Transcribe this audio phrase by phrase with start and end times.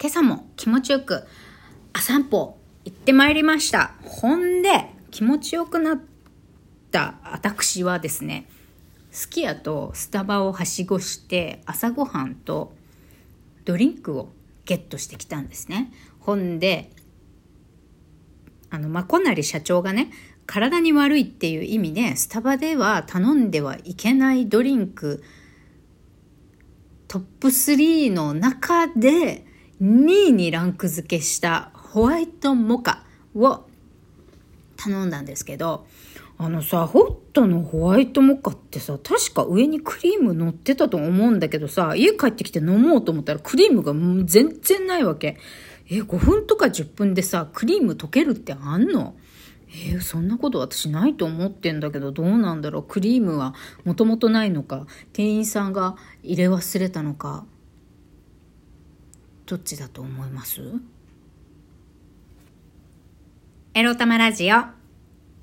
[0.00, 1.24] 今朝も気持ちよく、
[1.92, 3.92] あ散歩行ってまいりました。
[4.02, 6.00] ほんで、気持ちよくなっ
[6.90, 8.48] た私はですね、
[9.10, 12.72] すき家とスタバをはしごして朝ごはんと
[13.66, 14.30] ドリンクを
[14.64, 15.92] ゲットしてきたんですね。
[16.18, 16.92] ほんで、
[18.70, 20.10] あの、まこなり社長がね、
[20.46, 25.22] 体に悪いっていう意味で、スタバでは頼んではいけないドリンク、
[27.06, 29.44] トップ3の中で
[29.82, 33.64] 2位にランク付けしたホワイトモカを
[34.76, 35.86] 頼んだんですけど、
[36.38, 43.92] あのさ、ホットのホワイトモカってさ、確か上にクリーム乗ってたと思うんだけどさ、家帰ってきて飲もうと思ったらクリームが
[44.24, 45.38] 全然ないわけ。
[45.90, 49.14] え、5分とか10分でさ、クリーム溶けるってあんの？
[49.68, 52.82] えー、そんなこと私ないと思ってんだけどどうなんだろう？
[52.82, 53.54] クリームは
[53.84, 54.86] もともとないのか？
[55.12, 57.44] 店員さんが入れ忘れたのか？
[59.50, 60.60] どっちだと思います？
[63.74, 64.58] エロ玉ラジオ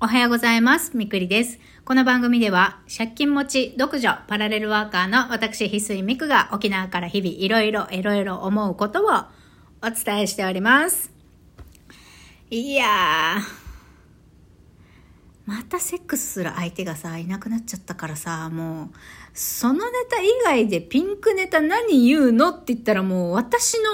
[0.00, 0.96] おはようございます。
[0.96, 1.58] みくりです。
[1.84, 9.08] この番組では、借金持ち、独女、パラレルワーカーの私、翡翠みくが沖縄から日々いろいろいろいろ思うことを
[9.82, 11.12] お伝えしております。
[12.48, 13.68] いやー、
[15.44, 18.90] またセックスする相手がさ、いなくなっちゃったからさ、もう、
[19.34, 23.84] そのネタ以外でピンクネタ何言うのって言ったらもう私の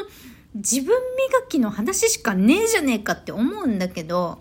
[0.55, 0.95] 自分
[1.31, 4.41] 磨きの話しかねえじゃねえかって思うんだけど、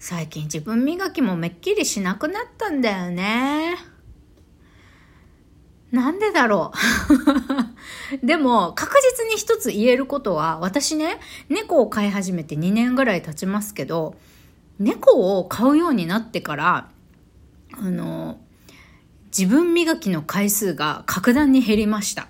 [0.00, 3.76] 最近自分磨きもめっきりしなくなったんだよね。
[5.90, 6.72] なんでだろ
[8.20, 8.22] う。
[8.26, 14.16] でも、確実に一つ言えることは、私ね、猫を飼い始めて2年ぐらい経ちますけど、
[14.78, 16.90] 猫を飼うようになってから、
[17.72, 18.38] あの、
[19.36, 22.28] 自分磨きの回数が格段に減りました。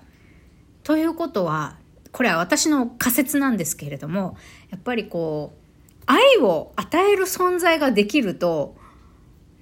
[0.83, 1.77] ということは、
[2.13, 4.37] これは私の仮説なんですけれども、
[4.71, 8.77] やっぱりこう、愛を与える存在ができると、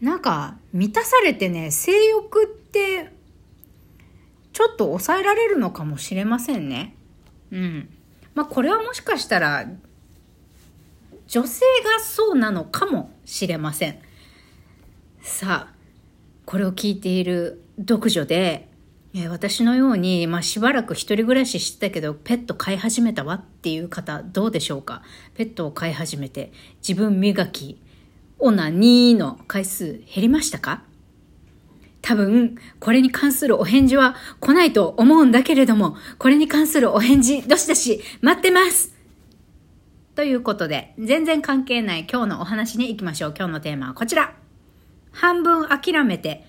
[0.01, 3.13] なんか満たされてね、性欲って
[4.53, 6.97] ちょっと抑えられるのかもしれませんね。
[7.51, 7.89] うん。
[8.35, 9.67] まあこれはもしかしたら
[11.27, 11.65] 女性
[11.97, 13.99] がそうなのかもしれません。
[15.23, 15.76] さあ、
[16.47, 18.69] これを聞いている独女で、
[19.15, 25.03] え私のように、まあ、しばらく一人暮らししてたけど、ペット飼い始めたわっていう方、どうでしょうか？
[25.35, 26.53] ペットを飼い始めて、
[26.87, 27.81] 自分磨き、
[28.39, 30.83] オナニーの回数減りましたか？
[32.01, 38.95] 多分、これに関するお返事は来ないと思うんだけれども、これに関するお返事、どしどし待ってます
[40.15, 43.35] ということで、全然関係ない今日のお話に行きましょう。
[43.37, 44.46] 今日のテーマはこちら。
[45.17, 46.45] 半分諦めて、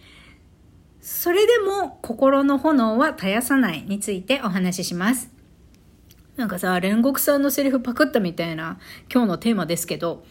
[0.99, 5.31] それでも心の炎は絶やさないについてお話しします。
[6.35, 8.77] なんかさ、煉獄さんのセリフパクったみたいな
[9.11, 10.25] 今日のテーマですけど、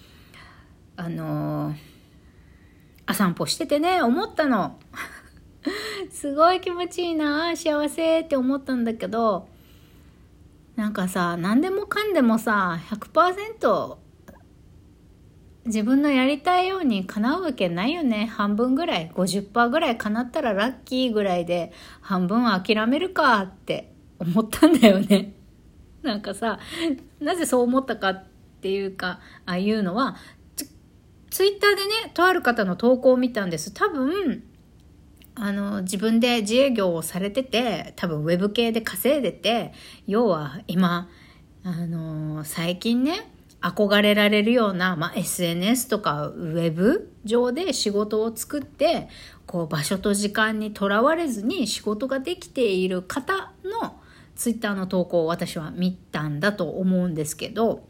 [0.97, 1.75] あのー、
[3.07, 4.79] あ散歩しててね、思ったの。
[6.13, 9.49] すごい気持ちいいな、幸せって思ったんだけど、
[10.77, 13.97] なんかさ何でもかんでもさ100%
[15.67, 18.27] 自分のやりたいように叶うわけないよね。
[18.27, 25.33] 半分ぐらい50%ぐらい叶ったらラッキーぐらいで半分は諦めるかって思ったんだよね。
[26.03, 26.61] なんかさ
[27.21, 28.25] なぜそう思ったかっ
[28.61, 30.17] ていうかああいうのは
[31.31, 33.73] ツイッターでねとある方の投稿を見たんです。
[33.73, 34.43] 多分
[35.39, 39.73] あの、自分で自営業をされてて、多分ウェブ系で稼いでて、
[40.07, 41.11] 要は今、
[41.63, 43.31] あの、最近ね、
[43.67, 49.09] 憧れられるような、まあ、SNS とかウェブ上で仕事を作って、
[49.47, 53.99] こう場所と時間にとらわれずに仕事ができている方の
[54.37, 57.89] ツイッターの投稿を私は見たんだと思うんですけど、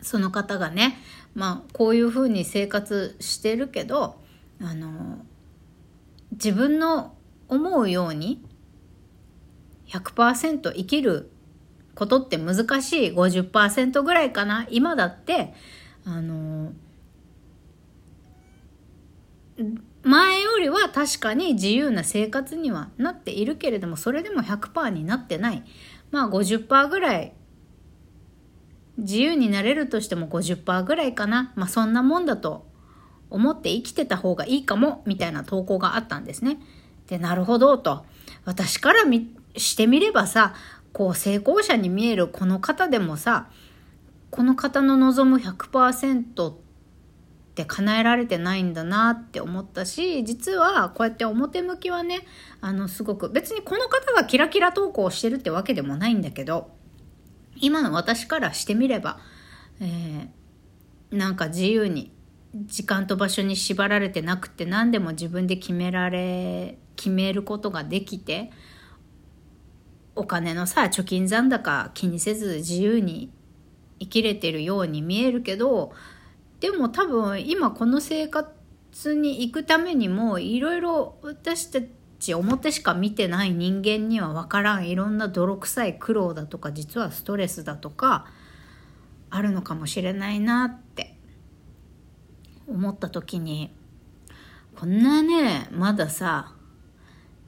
[0.00, 0.98] その方がね、
[1.34, 4.20] まあ、こういうふうに生活してるけど、
[4.60, 5.18] あの、
[6.30, 7.14] 自分の
[7.48, 8.44] 思うように
[9.88, 11.30] 100%生きる
[11.94, 15.54] ことって難しい50%ぐらいかな今だって
[16.04, 16.72] あの
[20.02, 25.64] 前よりは確かに自由な生活にはなっているけれどもそれでも100%になってない
[26.10, 27.32] まあ50%ぐらい
[28.98, 32.66] 自由になれるとしても50%ぐらいかなまあそんなもんだと
[33.34, 36.58] 思って生きてた方がいいかも、みたいな投稿があったんですね。
[37.08, 38.04] で、なるほど、と。
[38.44, 40.54] 私からみ、してみればさ、
[40.94, 43.50] こう成功者に見えるこの方でもさ、
[44.30, 46.56] この方の望む100%っ
[47.54, 52.20] て叶えられてないんだなって思ったし、実はこうやって表向きはね、
[52.60, 56.70] あのすごく、別にこの方がキラキラ投稿してるってわけでもないんだけど、
[57.56, 59.18] 今の私からしてみれば、
[59.80, 62.12] えー、なんか自由に
[62.54, 68.52] 時間と場所に縛られてなくて何でも自分で決められ決めることができて
[70.16, 73.30] お金のさ貯金残高気にせず自由に
[73.98, 75.92] 生きれてるように見えるけど
[76.60, 81.80] でも多分今この生活に行くためにもいろいろ私た
[82.18, 84.88] ち表しか見てない人間には分からん。
[84.88, 88.26] いろんな泥臭い苦労だとか実はストレスだとか
[89.30, 91.14] あるのかもしれないなって。
[92.66, 93.70] 思った時に
[94.78, 96.54] こんなねまださ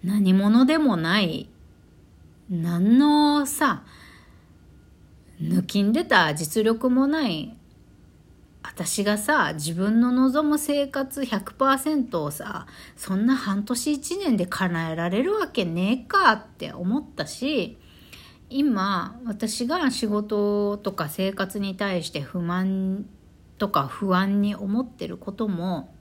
[0.04, 1.48] 何者でもない
[2.50, 3.82] 何のさ
[5.40, 7.56] 抜きんでた実力もない
[8.62, 12.66] 私がさ自分の望む生活100%をさ
[12.96, 17.78] そんな半年1年で叶えられるわけねえかって思ったし
[18.48, 23.06] 今私が仕事とか生活に対して不満
[23.58, 25.92] とか不安に思ってることも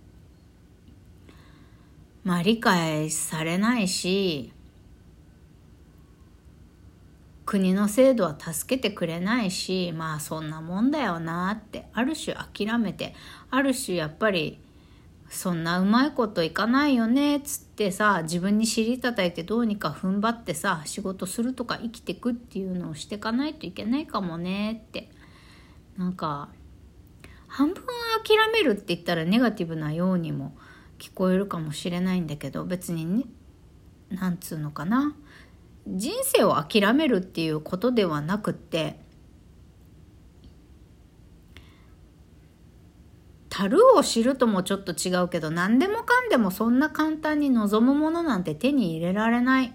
[2.24, 4.52] まあ理解されないし
[7.46, 13.14] 国の制度は助けてくれないしまあそんなもんだよなってある種諦めて
[13.52, 14.60] ある種やっぱり
[15.30, 25.10] そんなうまいこといかないよねっつってさ自分に尻叩いてどうにか踏ん張ってさ仕事するとか生きてくっていうのをしてかないといけないかもねって。
[25.98, 26.50] なんか
[27.48, 27.84] 半分
[28.24, 30.56] 諦めるって言ったらネガティブなようにも
[31.00, 33.24] 聞こえるかもしれないんだけど別にね
[34.10, 35.16] なんつうのかな。
[35.88, 39.00] 人生を諦めるっていうことではなくって
[43.50, 49.74] 樽を知るともちょっと違うけど何でもかんでもそんな簡単に望むものなんて手に入れられない。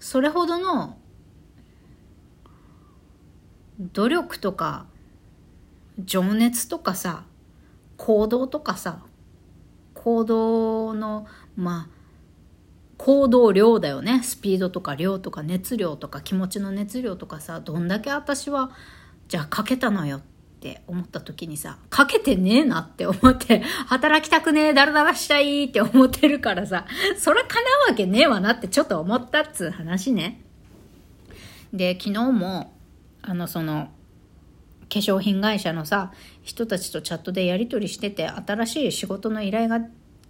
[0.00, 0.98] それほどの
[3.78, 4.86] 努力とか
[6.00, 7.24] 情熱とかさ
[7.96, 9.04] 行動とかさ
[9.94, 11.99] 行動のまあ
[13.02, 14.20] 行動量だよね。
[14.22, 18.72] スピードとか量とか熱量とか気持ちの熱量とかさどんだけ私は
[19.26, 20.20] じゃあかけたのよっ
[20.60, 26.84] て思った時にさかけてねえなって思って 働きたくねえだらだらしたいって思ってるからさ
[27.16, 30.42] それ叶うわけねえわなってちょっと思ったっつう話ね。
[31.72, 32.76] で昨日も
[33.22, 33.88] あのその
[34.90, 36.12] 化粧品会社のさ
[36.42, 39.80] 人たちとチャットでやり取りしてて新しい仕事の依頼が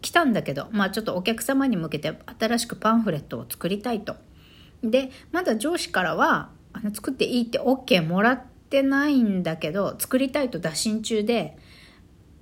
[0.02, 4.17] 来たんだけど、まあちょっとお客様に向けて新しくパンフレットを作りたいと。
[4.82, 11.56] で、まだ上司からは、あの作っていいって OK もらってないんだけど、作りたいと打診中で、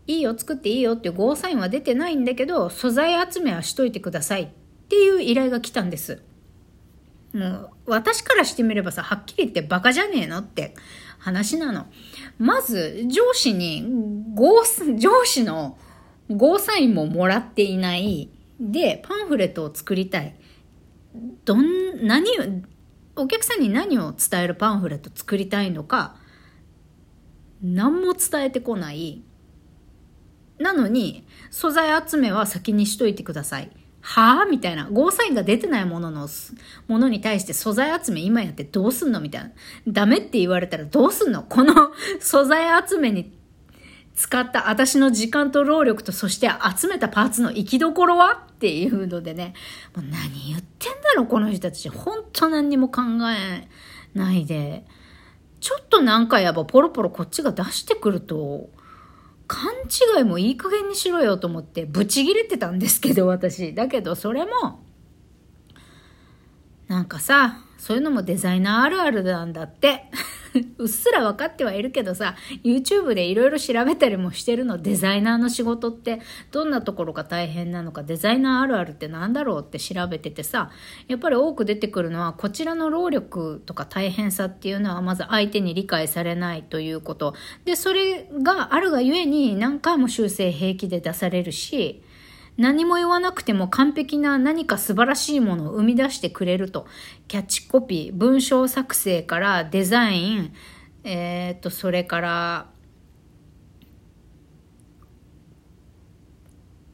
[0.06, 4.48] いいよ、作っていいよっていうゴーサインは出てないんだけど、素材集めはしといてくださいっ
[4.88, 6.22] ていう依頼が来たんです。
[7.34, 10.74] もう、私からしてみればさ、はっきり言ってバカじゃねえのって
[11.18, 11.86] 話なの。
[12.38, 13.84] まず、上司に、
[14.34, 15.76] ゴー、上司の
[16.30, 18.30] ゴーサインももらっていない。
[18.60, 20.34] で、パンフレットを作りたい。
[21.44, 22.44] どん、何を、
[23.16, 26.16] お客さんに何を伝えるパンフレット作りたいのか、
[27.62, 29.22] 何も伝えてこない。
[30.58, 33.70] なのに、素材集めは先にしといてください。
[34.00, 34.50] はぁ？
[34.50, 34.88] みたいな。
[34.90, 36.28] ゴーサインが出てないものの、
[36.86, 39.20] ものに対して素材集め今やってどうすんの？
[39.20, 39.50] みたいな。
[39.86, 41.42] ダメって言われたらどうすんの？
[41.42, 43.37] この 素材集めに
[44.18, 48.46] 使った私の時間と労力とそして集めたパーツの生きどころは？
[48.50, 49.54] っていうのでね、
[49.94, 51.88] もう何言ってんだろこの人たち。
[51.88, 53.68] ほんと何にも考え
[54.18, 54.84] ないで。
[55.60, 58.70] ちょっとなんかやっぱポロポロこっちが出してくると、
[59.46, 59.70] 勘
[60.18, 63.72] 違いもいい加減にしろよと思ってブチギレてたんですけど私。
[63.72, 64.80] だけどそれも、
[66.88, 70.10] なんかさ、そういうのもデザイナーあるあるなんだって。
[70.78, 74.78] うっすら分かってはいるけどさ、YouTube でいろいろ調べたりもしてるの。
[74.78, 80.70] デザイナーの仕事ってどんなところが大変なのか、デザイナーあるあるって何だろうって調べててさ、
[81.06, 87.34] やっぱり多く出てくるのは、こちらの労力とか大変さっていうのは、まず相手に理解されないということ。
[87.64, 92.02] で、それがあるがゆえに何回も修正平気で出されるし、
[92.58, 96.86] 何も言わなくても完璧な何か素晴らしいものを生み出してくれると。
[97.28, 100.52] キャッチコピー、文章作成からデザイン、
[101.04, 102.66] えっ、と、それから、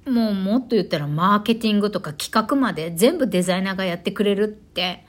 [0.06, 5.06] もうもっと言ったらマーケティングとか企画まで全部デザイナーがやってくれるって、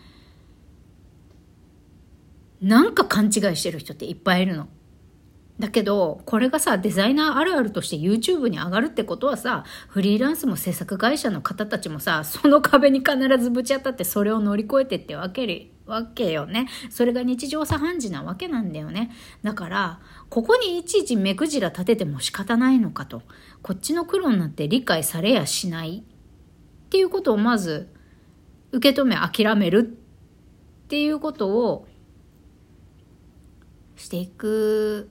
[2.62, 4.70] なんか勘違いしてる人っていっぱいいるの。
[5.60, 16.68] だけど、これがさ、デザイナーあるあるとして YouTube に上がるってことはさ、フリーランスも制作会社の方たちもさ、その壁に必ずぶち当たってそれを乗り越えてってわけわけよね。
[16.90, 19.12] それが日常茶飯事なわけなんだよね。
[19.44, 23.22] だから、ここにいちいち目くじら立てても仕方ないのかと。
[23.62, 26.04] こっちの苦労なって理解されやしない
[26.86, 27.90] っていうことをまず
[28.74, 31.88] 受け止め諦めるっていうことを
[33.96, 35.10] していく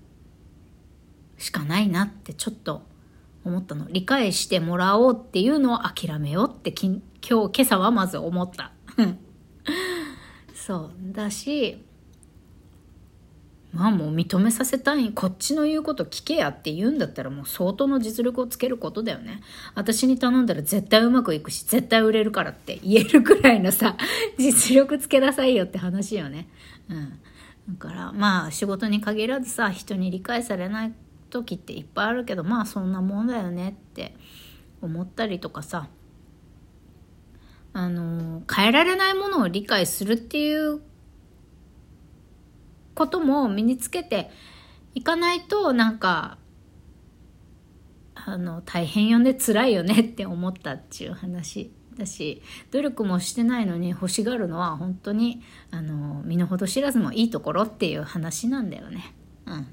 [1.44, 2.80] しかないなってちょっと
[3.44, 3.86] 思ったの。
[3.90, 8.72] 理解してもらおうっていうのを諦めようって今日、今朝はまず思った。
[10.54, 11.12] そう。
[11.12, 11.84] だし、
[13.74, 19.42] まあもう認めさせたい、こっちの言うこと聞けやって言うんだったらもう相当の実力をつけることだよね。
[19.74, 23.98] 私に頼んだら絶対うまくいくし、絶対売れるからって言えるくらいのさ、
[24.38, 26.48] 実力つけなさいよって話よね。
[26.88, 27.20] うん。
[27.68, 30.94] だからまあ仕事に限らずさ、人に理解されない
[31.34, 34.14] 時っていっぱいあるけど、まあそんなもんだよねって
[34.80, 35.88] 思ったりとかさ、
[37.72, 40.80] あの、変えられないものを理解するっていう
[42.94, 44.30] ことも身につけて
[44.94, 46.38] いかないとなんか
[48.14, 59.14] あの大変よね辛いよねって思ったっていう話だし努力もしてないのに欲しがるのは本当にあの身の程知らずもいいところっていう話なんだよね。
[59.46, 59.66] うん、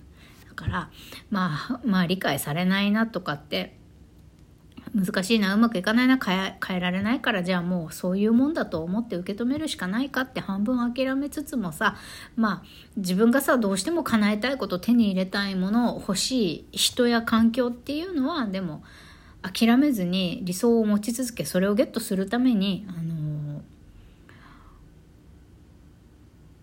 [0.52, 0.90] だから
[1.30, 3.78] まあまあ理解されないなとかって
[4.94, 11.96] 難しいなうまくいかないな変え変えられないからじゃあもうそういうもんだと思って受け止めるしかないかって半分諦めつつもさ
[12.36, 12.64] まあ
[12.98, 18.84] 自分がさどうしても叶えたいこと手に入れたいもの欲しい人や環境っていうのはでも
[19.42, 23.11] 諦めずに理想を持ち続けそれをゲットするためにあの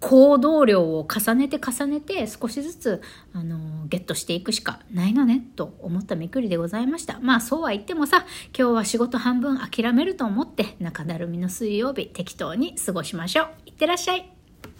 [0.09, 3.03] 行動量を重ねて重ねて少しずつ、
[3.35, 7.21] あのゲットしていくしかないのねと思ったみくりでございました。
[7.21, 8.25] まあそうは言ってもさ、
[8.59, 13.49] 今日は仕事半分諦めると思って中だるみの水曜日適当に過ごしましょう。
[13.67, 14.38] いってらっしゃい。